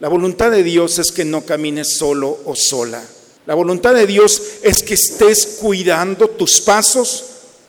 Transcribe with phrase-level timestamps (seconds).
[0.00, 3.02] La voluntad de Dios es que no camines solo o sola.
[3.44, 7.24] La voluntad de Dios es que estés cuidando tus pasos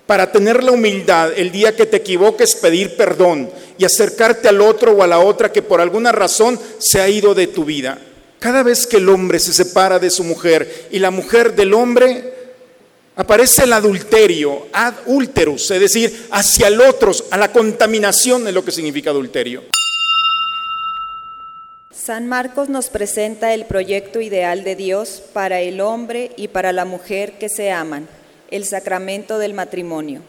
[0.05, 4.93] para tener la humildad el día que te equivoques, pedir perdón y acercarte al otro
[4.93, 7.99] o a la otra que por alguna razón se ha ido de tu vida.
[8.39, 12.33] Cada vez que el hombre se separa de su mujer y la mujer del hombre,
[13.17, 18.63] aparece el adulterio, ad ulterus, es decir, hacia el otro, a la contaminación de lo
[18.63, 19.63] que significa adulterio.
[22.03, 26.83] San Marcos nos presenta el proyecto ideal de Dios para el hombre y para la
[26.83, 28.07] mujer que se aman,
[28.49, 30.23] el sacramento del matrimonio.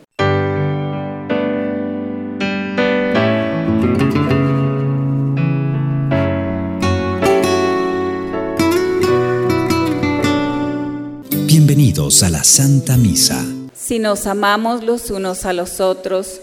[11.46, 13.42] Bienvenidos a la Santa Misa.
[13.74, 16.42] Si nos amamos los unos a los otros,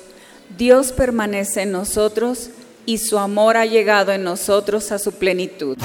[0.57, 2.49] Dios permanece en nosotros
[2.85, 5.77] y su amor ha llegado en nosotros a su plenitud.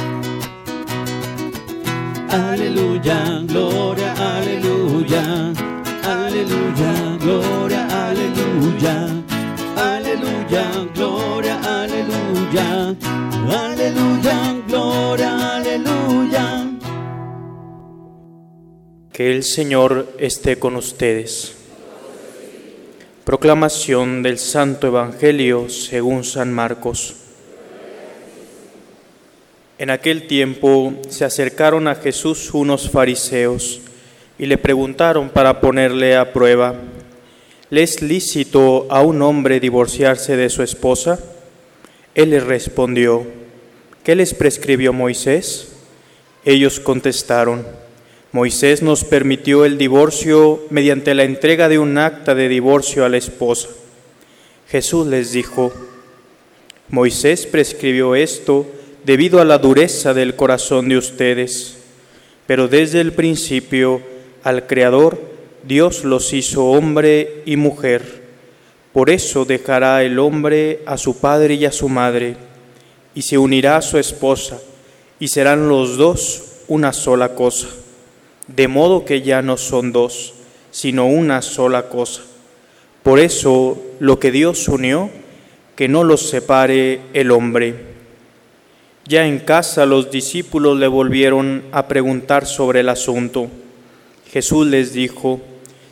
[2.31, 5.53] Aleluya, gloria, aleluya.
[6.03, 9.09] Aleluya, gloria, aleluya.
[9.77, 12.97] Aleluya, gloria, aleluya.
[13.51, 16.71] Aleluya, gloria, aleluya.
[19.13, 21.64] Que el Señor esté con ustedes.
[23.25, 27.17] Proclamación del Santo Evangelio según San Marcos.
[29.79, 33.81] En aquel tiempo se acercaron a Jesús unos fariseos
[34.39, 36.75] y le preguntaron para ponerle a prueba,
[37.71, 41.19] ¿le es lícito a un hombre divorciarse de su esposa?
[42.15, 43.27] Él les respondió,
[44.05, 45.73] ¿qué les prescribió Moisés?
[46.45, 47.67] Ellos contestaron,
[48.35, 53.17] Moisés nos permitió el divorcio mediante la entrega de un acta de divorcio a la
[53.17, 53.69] esposa.
[54.69, 55.73] Jesús les dijo,
[56.89, 58.67] Moisés prescribió esto
[59.05, 61.77] debido a la dureza del corazón de ustedes,
[62.49, 64.03] pero desde el principio
[64.43, 65.17] al Creador
[65.63, 68.25] Dios los hizo hombre y mujer.
[68.93, 72.35] Por eso dejará el hombre a su padre y a su madre,
[73.15, 74.61] y se unirá a su esposa,
[75.21, 77.69] y serán los dos una sola cosa
[78.47, 80.35] de modo que ya no son dos,
[80.71, 82.23] sino una sola cosa.
[83.03, 85.11] Por eso lo que Dios unió,
[85.77, 87.75] que no los separe el hombre.
[89.07, 93.49] Ya en casa los discípulos le volvieron a preguntar sobre el asunto.
[94.31, 95.41] Jesús les dijo,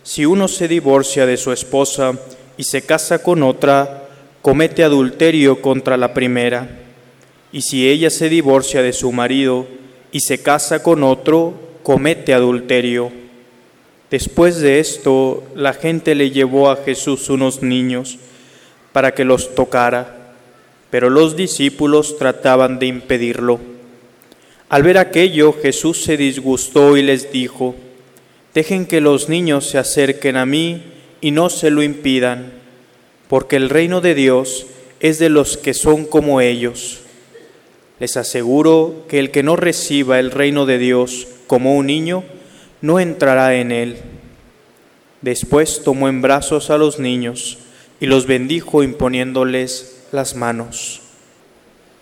[0.03, 2.19] si uno se divorcia de su esposa
[2.57, 4.09] y se casa con otra,
[4.41, 6.69] comete adulterio contra la primera.
[7.53, 9.67] Y si ella se divorcia de su marido
[10.11, 13.11] y se casa con otro, comete adulterio.
[14.11, 18.19] Después de esto, la gente le llevó a Jesús unos niños
[18.93, 20.35] para que los tocara,
[20.91, 23.59] pero los discípulos trataban de impedirlo.
[24.69, 27.75] Al ver aquello, Jesús se disgustó y les dijo,
[28.55, 30.83] dejen que los niños se acerquen a mí
[31.21, 32.53] y no se lo impidan,
[33.29, 34.67] porque el reino de Dios
[35.01, 37.01] es de los que son como ellos.
[37.99, 42.25] Les aseguro que el que no reciba el reino de Dios como un niño,
[42.81, 43.99] no entrará en él.
[45.21, 47.59] Después tomó en brazos a los niños
[48.01, 51.03] y los bendijo imponiéndoles las manos.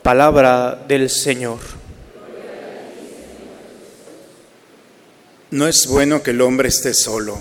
[0.05, 1.59] Palabra del Señor.
[5.51, 7.37] No es bueno que el hombre esté solo.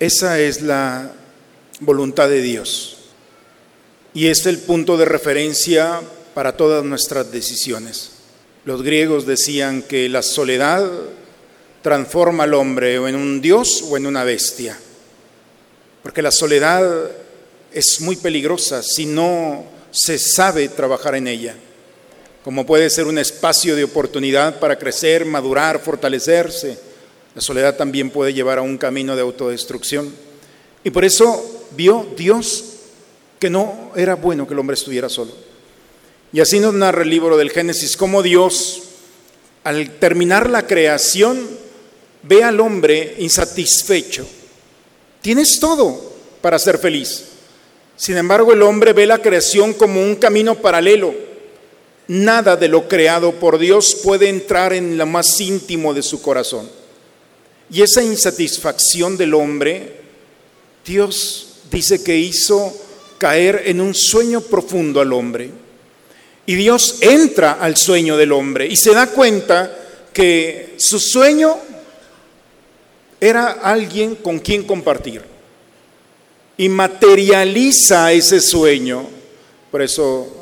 [0.00, 1.12] Esa es la
[1.80, 3.10] voluntad de Dios.
[4.14, 6.00] Y es el punto de referencia
[6.32, 8.15] para todas nuestras decisiones.
[8.66, 10.84] Los griegos decían que la soledad
[11.82, 14.76] transforma al hombre o en un dios o en una bestia,
[16.02, 16.84] porque la soledad
[17.72, 21.54] es muy peligrosa si no se sabe trabajar en ella,
[22.42, 26.76] como puede ser un espacio de oportunidad para crecer, madurar, fortalecerse.
[27.36, 30.12] La soledad también puede llevar a un camino de autodestrucción.
[30.82, 32.64] Y por eso vio Dios
[33.38, 35.45] que no era bueno que el hombre estuviera solo.
[36.32, 38.82] Y así nos narra el libro del Génesis, cómo Dios,
[39.64, 41.48] al terminar la creación,
[42.22, 44.26] ve al hombre insatisfecho.
[45.22, 47.24] Tienes todo para ser feliz.
[47.96, 51.14] Sin embargo, el hombre ve la creación como un camino paralelo.
[52.08, 56.68] Nada de lo creado por Dios puede entrar en lo más íntimo de su corazón.
[57.70, 59.94] Y esa insatisfacción del hombre,
[60.84, 62.72] Dios dice que hizo
[63.18, 65.50] caer en un sueño profundo al hombre.
[66.46, 69.76] Y Dios entra al sueño del hombre y se da cuenta
[70.12, 71.58] que su sueño
[73.20, 75.22] era alguien con quien compartir.
[76.56, 79.08] Y materializa ese sueño.
[79.70, 80.36] Por eso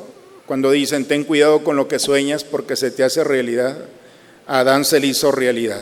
[0.45, 3.75] cuando dicen, ten cuidado con lo que sueñas porque se te hace realidad.
[4.47, 5.81] A Adán se le hizo realidad.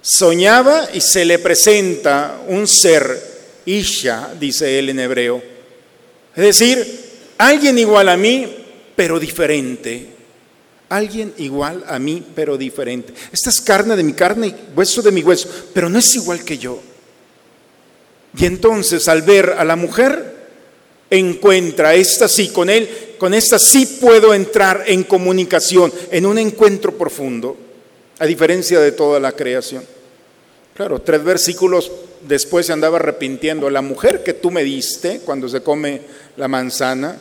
[0.00, 3.20] Soñaba y se le presenta un ser,
[3.66, 5.42] Isha, dice él en hebreo.
[6.34, 7.00] Es decir,
[7.36, 8.61] alguien igual a mí,
[8.96, 10.08] pero diferente.
[10.88, 13.14] Alguien igual a mí, pero diferente.
[13.32, 16.44] Esta es carne de mi carne y hueso de mi hueso, pero no es igual
[16.44, 16.80] que yo.
[18.36, 20.32] Y entonces al ver a la mujer,
[21.10, 26.96] encuentra, esta sí, con él, con esta sí puedo entrar en comunicación, en un encuentro
[26.96, 27.56] profundo,
[28.18, 29.84] a diferencia de toda la creación.
[30.74, 31.92] Claro, tres versículos
[32.26, 36.00] después se andaba arrepintiendo, la mujer que tú me diste cuando se come
[36.36, 37.16] la manzana,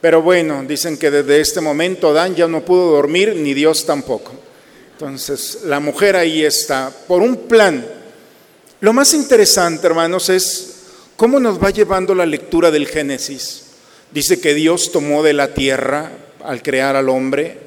[0.00, 4.32] pero bueno, dicen que desde este momento Dan ya no pudo dormir, ni Dios tampoco.
[4.92, 7.86] Entonces, la mujer ahí está, por un plan.
[8.80, 10.70] Lo más interesante, hermanos, es
[11.20, 13.64] ¿Cómo nos va llevando la lectura del Génesis?
[14.10, 16.10] Dice que Dios tomó de la tierra
[16.42, 17.58] al crear al hombre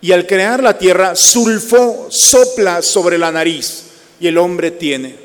[0.00, 3.82] y al crear la tierra sulfó, sopla sobre la nariz
[4.18, 5.16] y el hombre tiene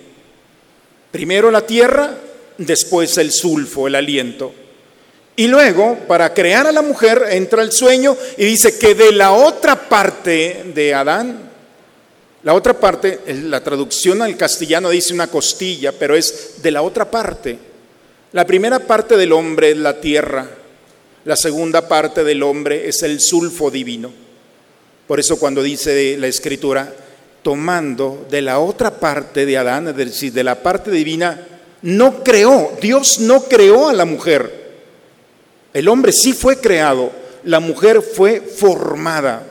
[1.09, 2.17] primero la tierra,
[2.57, 4.53] después el sulfo, el aliento.
[5.39, 9.31] Y luego, para crear a la mujer, entra el sueño y dice que de la
[9.31, 11.49] otra parte de Adán,
[12.43, 17.09] la otra parte, la traducción al castellano dice una costilla, pero es de la otra
[17.09, 17.57] parte.
[18.33, 20.45] La primera parte del hombre es la tierra,
[21.23, 24.11] la segunda parte del hombre es el sulfo divino.
[25.07, 26.93] Por eso cuando dice la escritura,
[27.43, 31.47] tomando de la otra parte de Adán, es decir, de la parte divina,
[31.83, 34.58] no creó, Dios no creó a la mujer.
[35.73, 37.11] El hombre sí fue creado,
[37.43, 39.43] la mujer fue formada.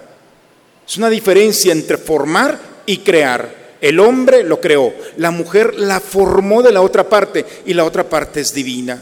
[0.87, 3.77] Es una diferencia entre formar y crear.
[3.81, 8.09] El hombre lo creó, la mujer la formó de la otra parte y la otra
[8.09, 9.01] parte es divina.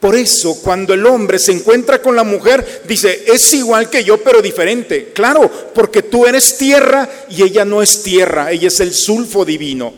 [0.00, 4.18] Por eso, cuando el hombre se encuentra con la mujer, dice, es igual que yo,
[4.18, 5.12] pero diferente.
[5.12, 9.92] Claro, porque tú eres tierra y ella no es tierra, ella es el sulfo divino,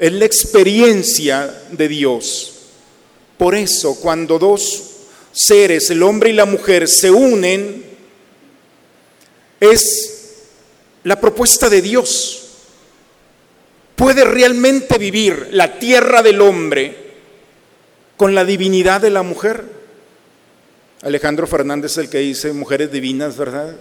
[0.00, 2.55] es la experiencia de Dios.
[3.38, 4.82] Por eso, cuando dos
[5.32, 7.84] seres, el hombre y la mujer, se unen,
[9.60, 10.34] es
[11.04, 12.42] la propuesta de Dios.
[13.94, 17.06] Puede realmente vivir la tierra del hombre
[18.16, 19.64] con la divinidad de la mujer.
[21.02, 23.76] Alejandro Fernández es el que dice mujeres divinas, ¿verdad?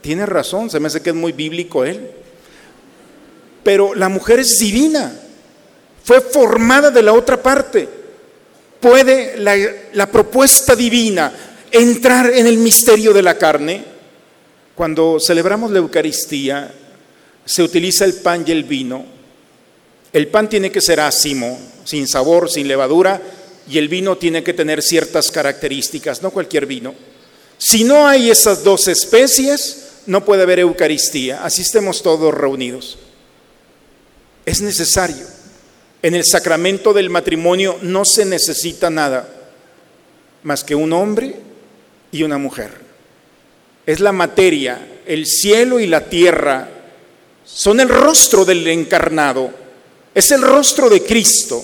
[0.00, 2.10] Tiene razón, se me hace que es muy bíblico él.
[3.62, 5.18] Pero la mujer es divina,
[6.02, 8.01] fue formada de la otra parte.
[8.82, 11.32] Puede la, propuesta divina
[11.70, 13.84] entrar en el misterio de la carne
[14.74, 16.74] cuando celebramos la Eucaristía,
[17.44, 19.04] se utiliza el pan y el vino.
[20.12, 23.22] El pan tiene que ser ácimo, sin sabor, sin levadura,
[23.68, 26.92] y el vino tiene que tener ciertas características, no cualquier vino.
[27.58, 32.98] Si no hay esas dos especies, no puede haber Eucaristía, así estemos todos reunidos.
[34.44, 35.31] Es necesario.
[36.02, 39.28] En el sacramento del matrimonio no se necesita nada
[40.42, 41.36] más que un hombre
[42.10, 42.82] y una mujer
[43.86, 46.68] es la materia, el cielo y la tierra
[47.44, 49.50] son el rostro del encarnado,
[50.14, 51.62] es el rostro de Cristo,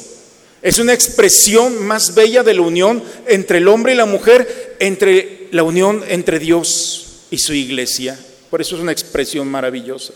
[0.60, 5.48] es una expresión más bella de la unión entre el hombre y la mujer, entre
[5.52, 8.18] la unión entre Dios y su iglesia.
[8.50, 10.14] Por eso es una expresión maravillosa.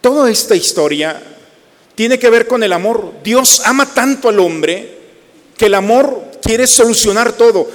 [0.00, 1.22] Toda esta historia
[1.98, 3.14] tiene que ver con el amor.
[3.24, 4.88] Dios ama tanto al hombre
[5.56, 7.68] que el amor quiere solucionar todo.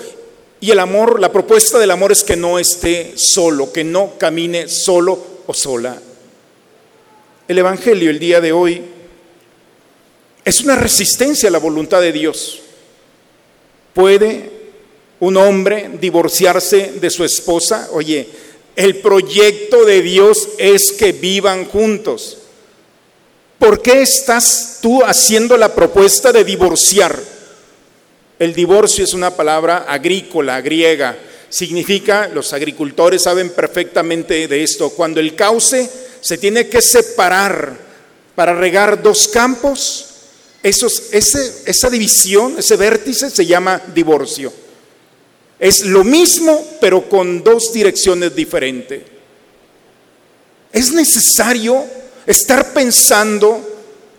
[0.62, 4.70] Y el amor, la propuesta del amor es que no esté solo, que no camine
[4.70, 6.02] solo o sola.
[7.50, 8.82] El Evangelio el día de hoy
[10.46, 12.62] es una resistencia a la voluntad de Dios.
[13.92, 14.52] ¿Puede
[15.20, 17.90] un hombre divorciarse de su esposa?
[17.92, 18.26] Oye,
[18.78, 22.38] el proyecto de Dios es que vivan juntos.
[23.64, 27.18] ¿Por qué estás tú haciendo la propuesta de divorciar?
[28.38, 31.18] El divorcio es una palabra agrícola, griega.
[31.48, 35.90] Significa, los agricultores saben perfectamente de esto, cuando el cauce
[36.20, 37.78] se tiene que separar
[38.36, 40.08] para regar dos campos,
[40.62, 44.52] esa división, ese vértice se llama divorcio.
[45.58, 49.04] Es lo mismo, pero con dos direcciones diferentes.
[50.74, 53.62] Es necesario estar pensando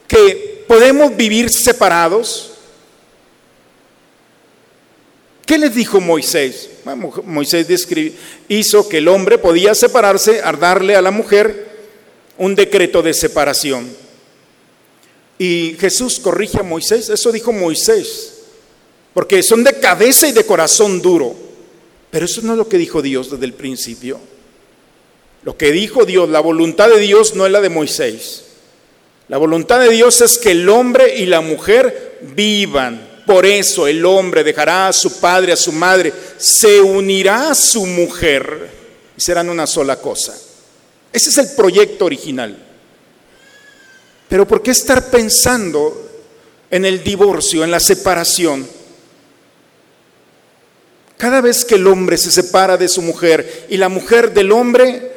[0.07, 2.55] que podemos vivir separados,
[5.47, 6.71] ¿Qué les dijo Moisés?
[7.25, 7.67] Moisés
[8.49, 11.69] hizo que el hombre podía separarse al darle a la mujer
[12.39, 13.89] un decreto de separación.
[15.39, 18.31] Y Jesús corrige a Moisés, eso dijo Moisés.
[19.13, 21.37] porque son de cabeza y de corazón duro.
[22.11, 24.19] Pero eso no es lo que dijo Dios desde el principio.
[25.45, 28.45] Lo que dijo Dios, la voluntad de Dios no es la de Moisés.
[29.29, 33.23] La voluntad de Dios es que el hombre y la mujer vivan.
[33.27, 37.87] Por eso el hombre dejará a su padre, a su madre, se unirá a su
[37.87, 38.71] mujer
[39.17, 40.35] y serán una sola cosa.
[41.13, 42.57] Ese es el proyecto original.
[44.29, 46.11] Pero ¿por qué estar pensando
[46.71, 48.67] en el divorcio, en la separación?
[51.17, 55.14] Cada vez que el hombre se separa de su mujer y la mujer del hombre,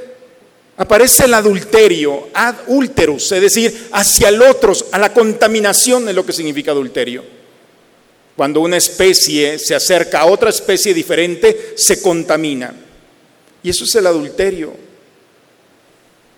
[0.78, 6.26] aparece el adulterio, ad ulterus, es decir, hacia el otro, a la contaminación es lo
[6.26, 7.24] que significa adulterio.
[8.36, 12.74] Cuando una especie se acerca a otra especie diferente, se contamina.
[13.64, 14.76] Y eso es el adulterio.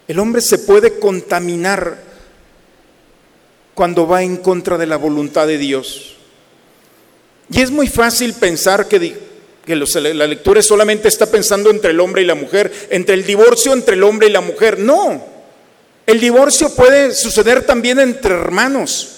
[0.08, 2.02] El hombre se puede contaminar
[3.76, 6.16] cuando va en contra de la voluntad de Dios.
[7.52, 9.29] Y es muy fácil pensar que
[9.70, 9.76] que
[10.16, 13.96] la lectura solamente está pensando entre el hombre y la mujer, entre el divorcio entre
[13.96, 14.80] el hombre y la mujer.
[14.80, 15.24] No,
[16.08, 19.10] el divorcio puede suceder también entre hermanos.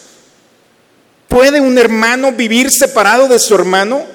[1.29, 4.05] ¿Puede un hermano vivir separado de su hermano?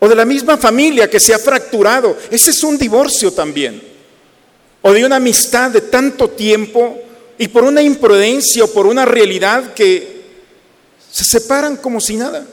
[0.00, 2.18] O de la misma familia que se ha fracturado.
[2.28, 3.80] Ese es un divorcio también.
[4.82, 7.00] O de una amistad de tanto tiempo
[7.38, 10.24] y por una imprudencia o por una realidad que
[11.08, 12.44] se separan como si nada.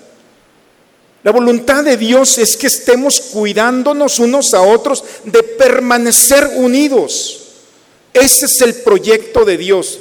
[1.24, 7.42] La voluntad de Dios es que estemos cuidándonos unos a otros de permanecer unidos.
[8.14, 10.00] Ese es el proyecto de Dios.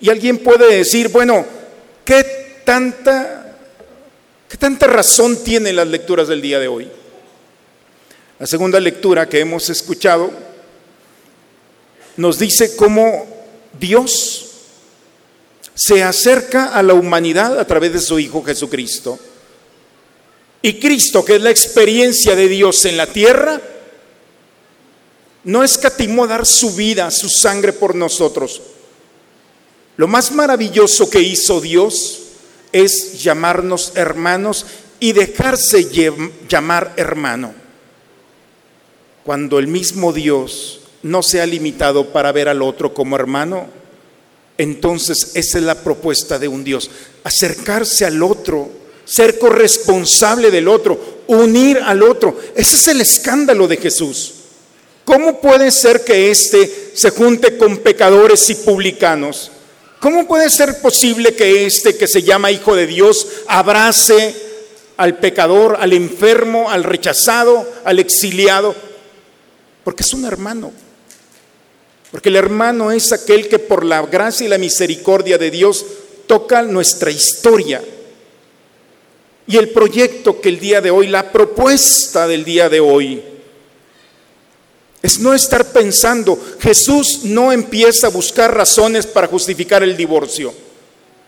[0.00, 1.46] Y alguien puede decir, bueno,
[2.04, 3.56] ¿qué tanta,
[4.48, 6.88] qué tanta razón tienen las lecturas del día de hoy?
[8.38, 10.30] La segunda lectura que hemos escuchado
[12.18, 13.26] nos dice cómo
[13.80, 14.50] Dios
[15.74, 19.18] se acerca a la humanidad a través de su Hijo Jesucristo.
[20.64, 23.60] Y Cristo, que es la experiencia de Dios en la tierra,
[25.44, 28.62] no escatimó dar su vida, su sangre por nosotros.
[29.98, 32.22] Lo más maravilloso que hizo Dios
[32.72, 34.64] es llamarnos hermanos
[35.00, 35.86] y dejarse
[36.48, 37.52] llamar hermano.
[39.22, 43.66] Cuando el mismo Dios no se ha limitado para ver al otro como hermano,
[44.56, 46.90] entonces esa es la propuesta de un Dios,
[47.22, 52.38] acercarse al otro ser corresponsable del otro, unir al otro.
[52.54, 54.34] Ese es el escándalo de Jesús.
[55.04, 59.50] ¿Cómo puede ser que éste se junte con pecadores y publicanos?
[60.00, 64.34] ¿Cómo puede ser posible que éste que se llama Hijo de Dios abrace
[64.96, 68.74] al pecador, al enfermo, al rechazado, al exiliado?
[69.82, 70.72] Porque es un hermano.
[72.10, 75.84] Porque el hermano es aquel que por la gracia y la misericordia de Dios
[76.26, 77.82] toca nuestra historia
[79.46, 83.22] y el proyecto que el día de hoy, la propuesta del día de hoy,
[85.02, 90.54] es no estar pensando, Jesús no empieza a buscar razones para justificar el divorcio.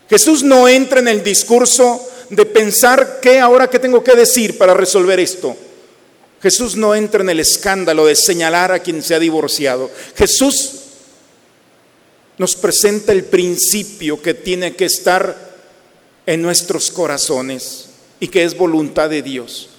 [0.09, 4.73] Jesús no entra en el discurso de pensar qué ahora qué tengo que decir para
[4.73, 5.55] resolver esto.
[6.41, 9.91] Jesús no entra en el escándalo de señalar a quien se ha divorciado.
[10.15, 10.71] Jesús
[12.39, 15.35] nos presenta el principio que tiene que estar
[16.25, 17.86] en nuestros corazones
[18.19, 19.69] y que es voluntad de Dios.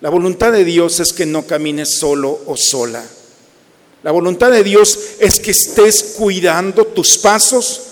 [0.00, 3.04] La voluntad de Dios es que no camines solo o sola.
[4.02, 7.82] La voluntad de Dios es que estés cuidando tus pasos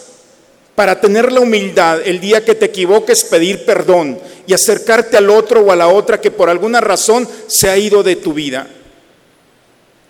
[0.74, 5.60] para tener la humildad el día que te equivoques pedir perdón y acercarte al otro
[5.60, 8.66] o a la otra que por alguna razón se ha ido de tu vida.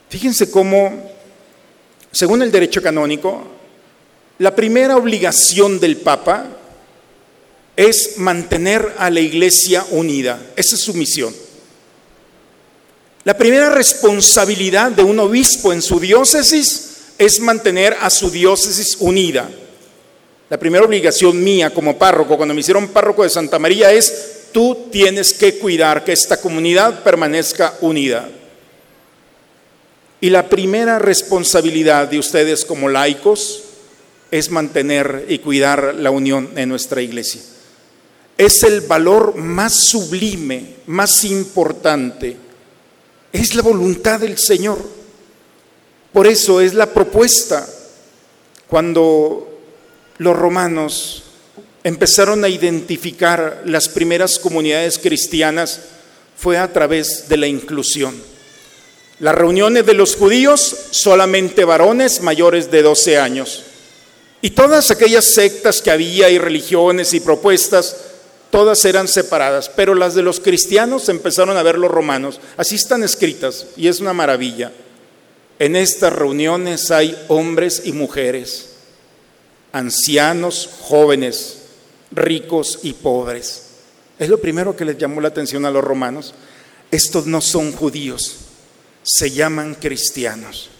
[0.08, 1.10] Fíjense cómo,
[2.12, 3.42] según el derecho canónico,
[4.38, 6.46] la primera obligación del Papa
[7.78, 10.36] es mantener a la iglesia unida.
[10.56, 11.32] Esa es su misión.
[13.22, 19.48] La primera responsabilidad de un obispo en su diócesis es mantener a su diócesis unida.
[20.50, 24.88] La primera obligación mía como párroco, cuando me hicieron párroco de Santa María, es tú
[24.90, 28.28] tienes que cuidar que esta comunidad permanezca unida.
[30.20, 33.62] Y la primera responsabilidad de ustedes como laicos
[34.32, 37.40] es mantener y cuidar la unión en nuestra iglesia
[38.38, 42.36] es el valor más sublime, más importante.
[43.32, 44.78] Es la voluntad del Señor.
[46.12, 47.68] Por eso es la propuesta.
[48.68, 49.58] Cuando
[50.18, 51.24] los romanos
[51.82, 55.80] empezaron a identificar las primeras comunidades cristianas,
[56.36, 58.14] fue a través de la inclusión.
[59.18, 63.64] Las reuniones de los judíos, solamente varones mayores de 12 años.
[64.40, 67.96] Y todas aquellas sectas que había y religiones y propuestas,
[68.50, 72.40] todas eran separadas, pero las de los cristianos empezaron a ver los romanos.
[72.56, 74.72] Así están escritas y es una maravilla.
[75.58, 78.70] En estas reuniones hay hombres y mujeres,
[79.72, 81.58] ancianos, jóvenes,
[82.10, 83.64] ricos y pobres.
[84.18, 86.34] Es lo primero que les llamó la atención a los romanos.
[86.90, 88.36] Estos no son judíos,
[89.02, 90.70] se llaman cristianos.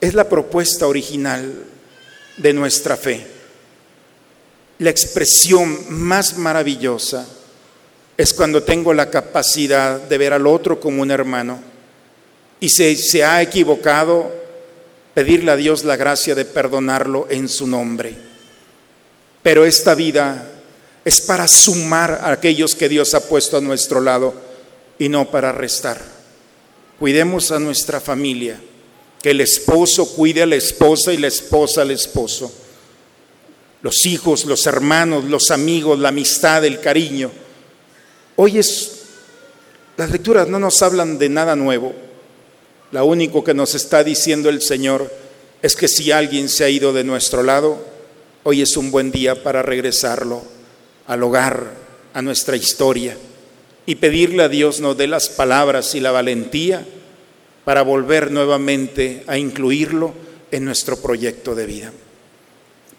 [0.00, 1.64] Es la propuesta original
[2.36, 3.41] de nuestra fe.
[4.82, 7.24] La expresión más maravillosa
[8.16, 11.60] es cuando tengo la capacidad de ver al otro como un hermano
[12.58, 14.32] y si se ha equivocado,
[15.14, 18.16] pedirle a Dios la gracia de perdonarlo en su nombre.
[19.40, 20.50] Pero esta vida
[21.04, 24.34] es para sumar a aquellos que Dios ha puesto a nuestro lado
[24.98, 26.02] y no para restar.
[26.98, 28.60] Cuidemos a nuestra familia,
[29.22, 32.52] que el esposo cuide a la esposa y la esposa al esposo.
[33.82, 37.30] Los hijos, los hermanos, los amigos, la amistad, el cariño.
[38.36, 39.02] Hoy es,
[39.96, 41.92] las lecturas no nos hablan de nada nuevo,
[42.92, 45.10] lo único que nos está diciendo el Señor
[45.62, 47.82] es que si alguien se ha ido de nuestro lado,
[48.42, 50.42] hoy es un buen día para regresarlo
[51.06, 51.72] al hogar,
[52.12, 53.16] a nuestra historia,
[53.86, 56.86] y pedirle a Dios nos dé las palabras y la valentía
[57.64, 60.12] para volver nuevamente a incluirlo
[60.50, 61.92] en nuestro proyecto de vida.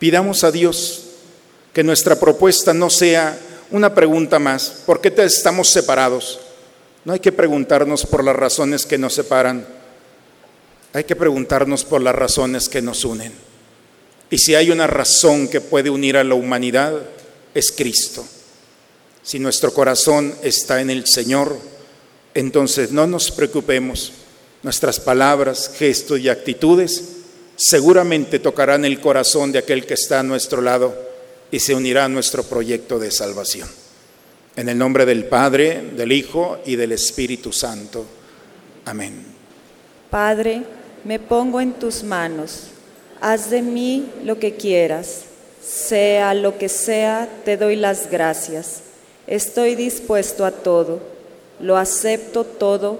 [0.04, 1.04] Pidamos a Dios
[1.72, 3.40] que nuestra propuesta no sea
[3.72, 6.42] una pregunta más, ¿por qué estamos separados?
[7.06, 9.66] No hay que preguntarnos por las razones que nos separan,
[10.92, 13.32] hay que preguntarnos por las razones que nos unen.
[14.30, 17.00] Y si hay una razón que puede unir a la humanidad,
[17.54, 18.28] es Cristo.
[19.22, 21.58] Si nuestro corazón está en el Señor,
[22.34, 24.12] entonces no nos preocupemos.
[24.64, 27.13] Nuestras palabras, gestos y actitudes
[27.66, 30.94] seguramente tocarán el corazón de aquel que está a nuestro lado
[31.50, 33.70] y se unirá a nuestro proyecto de salvación.
[34.58, 38.06] En el nombre del Padre, del Hijo y del Espíritu Santo.
[38.84, 39.26] Amén.
[40.10, 40.64] Padre,
[41.06, 42.66] me pongo en tus manos,
[43.22, 45.22] haz de mí lo que quieras,
[45.66, 48.82] sea lo que sea, te doy las gracias.
[49.26, 51.00] Estoy dispuesto a todo,
[51.62, 53.00] lo acepto todo,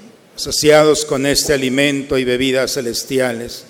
[0.35, 3.65] saciados con este alimento y bebidas celestiales,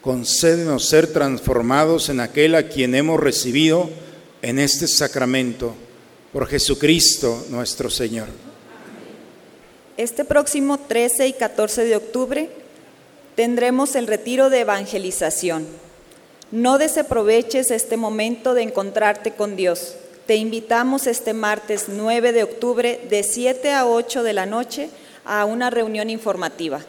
[0.00, 3.90] concédenos ser transformados en aquel a quien hemos recibido
[4.42, 5.74] en este sacramento,
[6.32, 8.28] por Jesucristo nuestro Señor.
[9.96, 12.48] Este próximo 13 y 14 de octubre
[13.34, 15.66] tendremos el retiro de evangelización.
[16.52, 19.94] No desaproveches este momento de encontrarte con Dios.
[20.26, 24.88] Te invitamos este martes 9 de octubre de 7 a 8 de la noche
[25.24, 26.80] a una reunión informativa.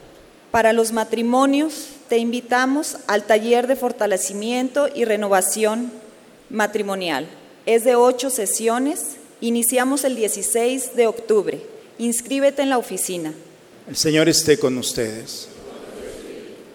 [0.51, 5.91] Para los matrimonios, te invitamos al taller de fortalecimiento y renovación
[6.49, 7.27] matrimonial.
[7.65, 9.15] Es de ocho sesiones.
[9.39, 11.61] Iniciamos el 16 de octubre.
[11.97, 13.33] Inscríbete en la oficina.
[13.87, 15.47] El Señor esté con ustedes.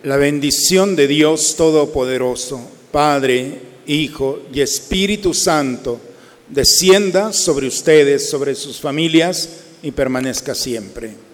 [0.03, 6.01] La bendición de Dios Todopoderoso, Padre, Hijo y Espíritu Santo,
[6.49, 9.49] descienda sobre ustedes, sobre sus familias
[9.83, 11.26] y permanezca siempre.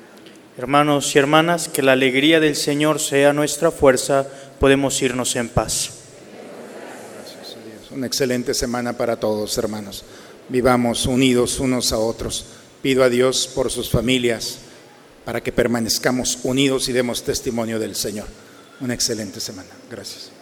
[0.63, 4.29] Hermanos y hermanas, que la alegría del Señor sea nuestra fuerza,
[4.61, 5.91] podemos irnos en paz.
[7.91, 10.05] Una excelente semana para todos, hermanos.
[10.49, 12.45] Vivamos unidos unos a otros.
[12.81, 14.59] Pido a Dios por sus familias,
[15.25, 18.29] para que permanezcamos unidos y demos testimonio del Señor
[18.81, 19.71] una excelente semana.
[19.91, 20.42] Gracias.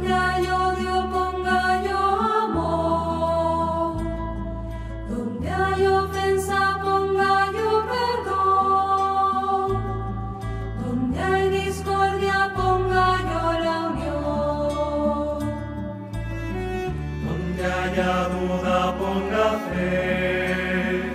[0.00, 1.98] Donde hay odio ponga yo
[2.44, 3.96] amor.
[5.10, 9.68] Donde hay ofensa ponga yo perdón.
[10.82, 15.38] Donde hay discordia ponga yo la unión.
[17.26, 21.12] Donde haya duda ponga fe.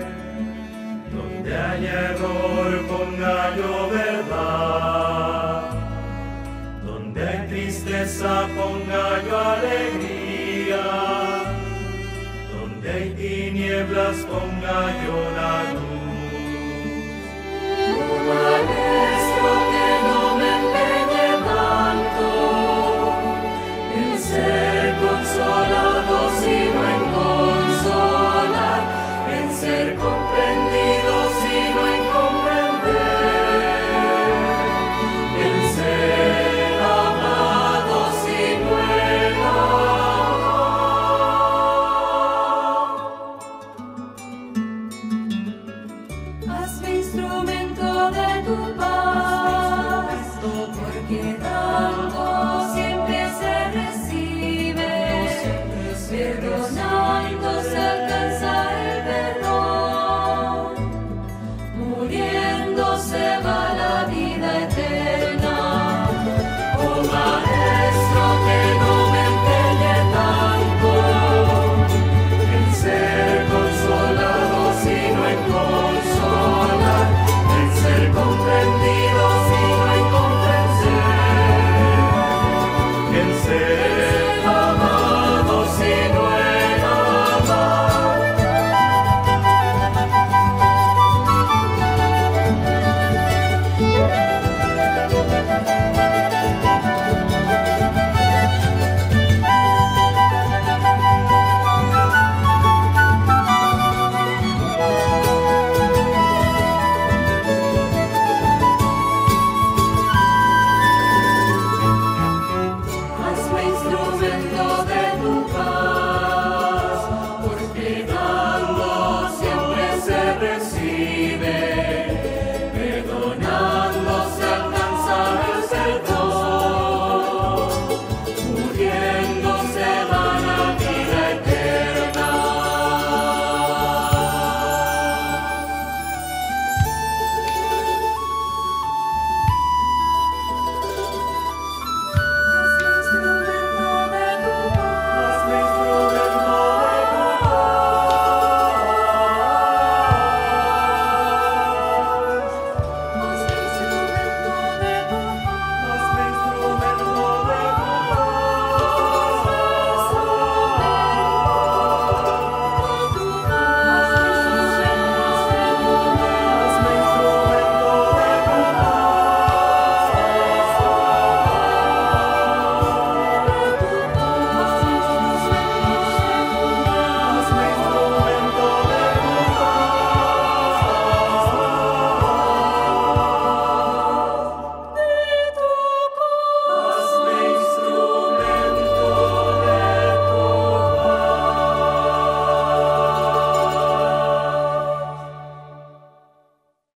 [1.11, 4.14] Donde haya error ponga yo ver.
[8.57, 10.83] Ponga yo alegría,
[12.51, 15.74] donde hay tinieblas ponga yo la.